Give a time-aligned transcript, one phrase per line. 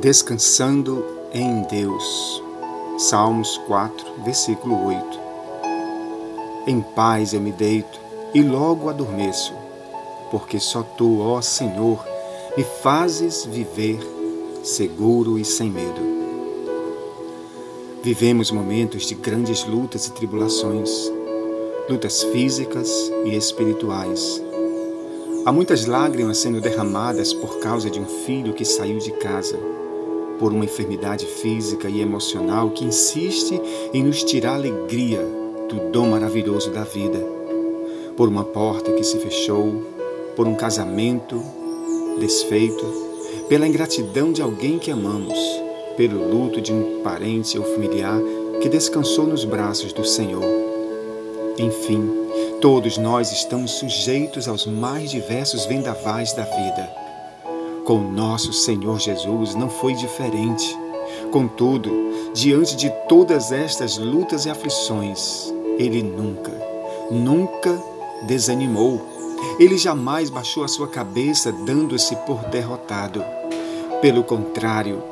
[0.00, 2.42] Descansando em Deus.
[2.96, 5.20] Salmos 4, versículo 8.
[6.66, 8.00] Em paz eu me deito
[8.32, 9.52] e logo adormeço,
[10.30, 12.02] porque só tu, ó Senhor,
[12.56, 14.00] me fazes viver
[14.62, 16.00] seguro e sem medo.
[18.02, 21.12] Vivemos momentos de grandes lutas e tribulações,
[21.90, 22.90] lutas físicas
[23.26, 24.42] e espirituais.
[25.44, 29.58] Há muitas lágrimas sendo derramadas por causa de um filho que saiu de casa
[30.40, 33.60] por uma enfermidade física e emocional que insiste
[33.92, 35.20] em nos tirar a alegria
[35.68, 37.18] do dom maravilhoso da vida,
[38.16, 39.84] por uma porta que se fechou,
[40.34, 41.40] por um casamento
[42.18, 42.84] desfeito,
[43.50, 45.38] pela ingratidão de alguém que amamos,
[45.94, 48.18] pelo luto de um parente ou familiar
[48.62, 50.42] que descansou nos braços do Senhor.
[51.58, 52.10] Enfim,
[52.62, 56.99] todos nós estamos sujeitos aos mais diversos vendavais da vida
[57.84, 60.76] com nosso Senhor Jesus não foi diferente.
[61.30, 61.90] Contudo,
[62.32, 66.52] diante de todas estas lutas e aflições, ele nunca,
[67.10, 67.82] nunca
[68.22, 69.00] desanimou.
[69.58, 73.24] Ele jamais baixou a sua cabeça, dando-se por derrotado.
[74.02, 75.02] Pelo contrário,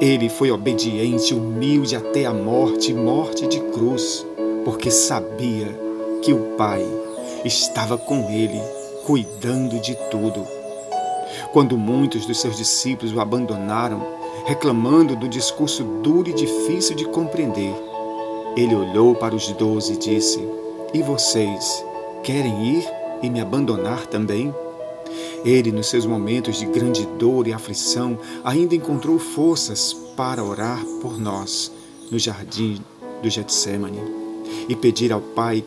[0.00, 4.26] ele foi obediente, humilde até a morte morte de cruz,
[4.64, 5.68] porque sabia
[6.22, 6.84] que o Pai
[7.44, 8.60] estava com ele,
[9.04, 10.61] cuidando de tudo.
[11.52, 14.02] Quando muitos dos seus discípulos o abandonaram,
[14.44, 17.74] reclamando do discurso duro e difícil de compreender,
[18.56, 20.46] ele olhou para os doze e disse:
[20.92, 21.84] E vocês
[22.22, 22.88] querem ir
[23.22, 24.54] e me abandonar também?
[25.44, 31.18] Ele, nos seus momentos de grande dor e aflição, ainda encontrou forças para orar por
[31.18, 31.72] nós
[32.10, 32.80] no jardim
[33.22, 34.00] do Getsemane
[34.68, 35.64] e pedir ao Pai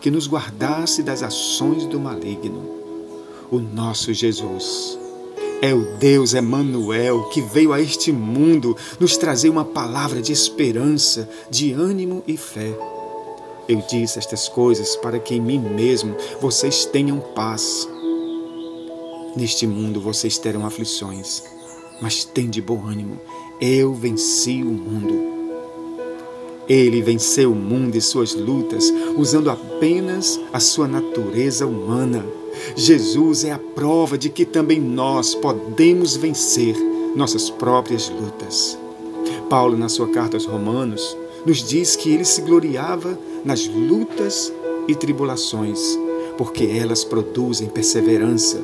[0.00, 2.62] que nos guardasse das ações do maligno.
[3.50, 4.98] O nosso Jesus
[5.62, 11.28] é o Deus Emanuel que veio a este mundo nos trazer uma palavra de esperança,
[11.50, 12.72] de ânimo e fé.
[13.68, 17.88] Eu disse estas coisas para que em mim mesmo vocês tenham paz.
[19.36, 21.42] Neste mundo vocês terão aflições,
[22.00, 23.20] mas tem de bom ânimo.
[23.60, 25.36] Eu venci o mundo.
[26.68, 32.24] Ele venceu o mundo e suas lutas usando apenas a sua natureza humana
[32.74, 36.76] Jesus é a prova de que também nós podemos vencer
[37.14, 38.78] nossas próprias lutas.
[39.48, 44.52] Paulo, na sua carta aos Romanos, nos diz que ele se gloriava nas lutas
[44.88, 45.98] e tribulações,
[46.36, 48.60] porque elas produzem perseverança,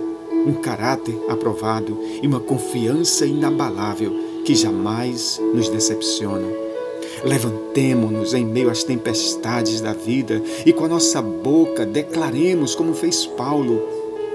[0.47, 4.12] um caráter aprovado e uma confiança inabalável
[4.44, 6.61] que jamais nos decepciona.
[7.24, 13.26] Levantemo-nos em meio às tempestades da vida e com a nossa boca declaremos, como fez
[13.26, 13.80] Paulo: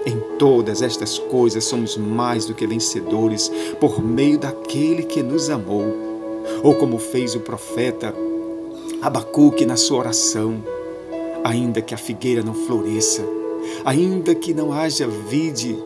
[0.05, 5.93] em todas estas coisas somos mais do que vencedores por meio daquele que nos amou.
[6.63, 8.15] Ou como fez o profeta
[9.01, 10.63] Abacuque na sua oração:
[11.43, 13.21] ainda que a figueira não floresça,
[13.83, 15.77] ainda que não haja vide,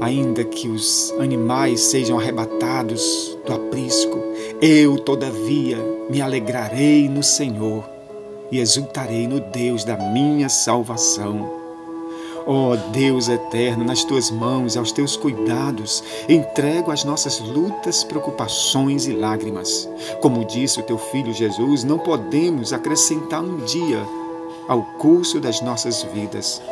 [0.00, 4.18] ainda que os animais sejam arrebatados do aprisco,
[4.60, 5.78] eu, todavia,
[6.10, 7.88] me alegrarei no Senhor
[8.50, 11.58] e exultarei no Deus da minha salvação.
[12.46, 19.06] Ó oh, Deus eterno, nas tuas mãos aos teus cuidados, entrego as nossas lutas, preocupações
[19.06, 19.86] e lágrimas.
[20.22, 24.02] Como disse o teu filho Jesus, não podemos acrescentar um dia
[24.66, 26.62] ao curso das nossas vidas.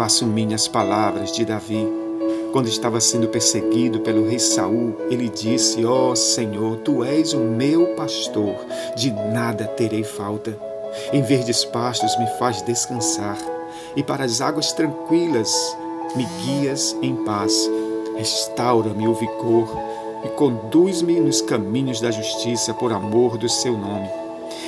[0.00, 1.86] Faço minhas palavras de Davi
[2.54, 7.40] quando estava sendo perseguido pelo rei Saul, ele disse: Ó oh, Senhor, tu és o
[7.40, 8.56] meu pastor,
[8.96, 10.56] de nada terei falta.
[11.12, 13.36] Em verdes pastos me faz descansar,
[13.94, 15.52] e para as águas tranquilas
[16.16, 17.70] me guias em paz.
[18.16, 19.68] Restaura-me o vigor
[20.24, 24.08] e conduz-me nos caminhos da justiça por amor do seu nome.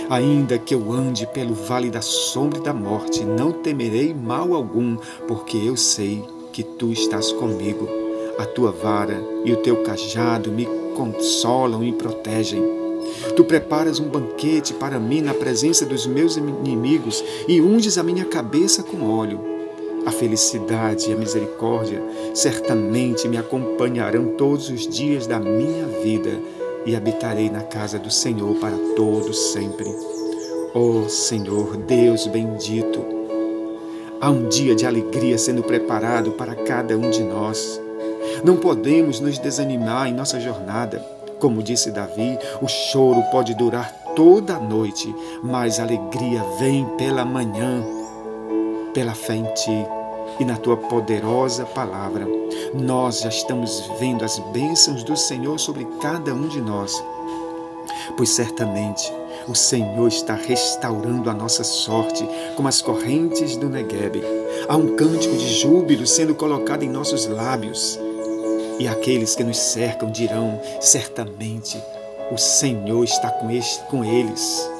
[0.09, 4.97] Ainda que eu ande pelo vale da sombra e da morte, não temerei mal algum,
[5.27, 7.89] porque eu sei que tu estás comigo.
[8.39, 12.63] A tua vara e o teu cajado me consolam e protegem.
[13.37, 18.25] Tu preparas um banquete para mim na presença dos meus inimigos e unges a minha
[18.25, 19.41] cabeça com óleo.
[20.05, 22.03] A felicidade e a misericórdia
[22.35, 26.41] certamente me acompanharão todos os dias da minha vida
[26.85, 29.87] e habitarei na casa do Senhor para todos sempre.
[30.75, 33.13] Ó oh, Senhor, Deus bendito,
[34.23, 37.81] Há um dia de alegria sendo preparado para cada um de nós.
[38.45, 41.05] Não podemos nos desanimar em nossa jornada.
[41.41, 45.13] Como disse Davi, o choro pode durar toda a noite,
[45.43, 47.83] mas a alegria vem pela manhã.
[48.95, 49.87] Pela fé em Ti,
[50.39, 52.27] e na tua poderosa palavra.
[52.75, 57.03] Nós já estamos vendo as bênçãos do Senhor sobre cada um de nós,
[58.17, 59.13] pois certamente
[59.49, 62.27] o Senhor está restaurando a nossa sorte
[62.57, 64.23] como as correntes do Negueb.
[64.69, 67.99] Há um cântico de júbilo sendo colocado em nossos lábios.
[68.79, 71.83] E aqueles que nos cercam dirão: certamente
[72.31, 73.31] o Senhor está
[73.91, 74.71] com eles.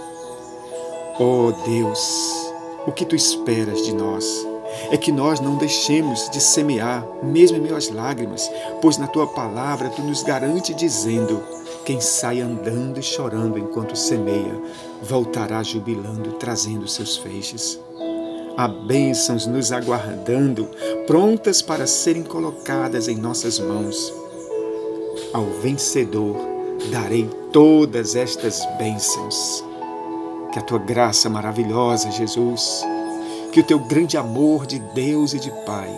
[1.19, 2.53] Oh Deus,
[2.87, 4.52] o que tu esperas de nós?
[4.91, 9.27] É que nós não deixemos de semear, mesmo em meio às lágrimas, pois na tua
[9.27, 11.43] palavra tu nos garante dizendo:
[11.85, 14.61] quem sai andando e chorando enquanto semeia,
[15.03, 17.79] voltará jubilando, trazendo seus feixes.
[18.57, 20.69] Há bênçãos nos aguardando,
[21.07, 24.13] prontas para serem colocadas em nossas mãos.
[25.33, 26.37] Ao vencedor
[26.91, 29.65] darei todas estas bênçãos.
[30.53, 32.85] Que a tua graça maravilhosa, Jesus,
[33.53, 35.95] que o teu grande amor de Deus e de Pai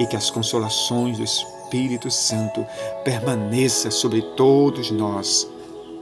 [0.00, 2.66] e que as consolações do Espírito Santo
[3.04, 5.46] permaneça sobre todos nós,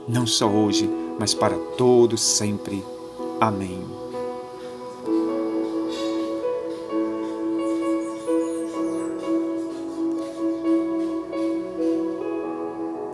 [0.07, 0.89] não só hoje,
[1.19, 2.83] mas para todos sempre.
[3.41, 4.02] Amém.